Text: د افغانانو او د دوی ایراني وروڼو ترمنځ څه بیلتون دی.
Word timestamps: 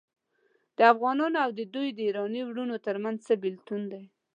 د 0.77 0.79
افغانانو 0.93 1.37
او 1.45 1.49
د 1.59 1.61
دوی 1.73 1.87
ایراني 2.03 2.41
وروڼو 2.45 2.75
ترمنځ 2.85 3.17
څه 3.27 3.33
بیلتون 3.43 3.81
دی. 3.91 4.03